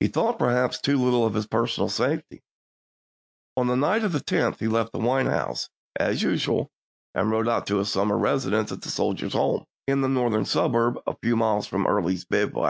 [0.00, 2.42] He thought perhaps too little of his personal safety.
[3.56, 6.68] On the night of the 10th he left the White House as usual
[7.14, 10.08] and rode July, lse*, out to his summer residence at the Soldiers' Home, in the
[10.08, 12.64] northern suburb, a few miles from Early's bivouac.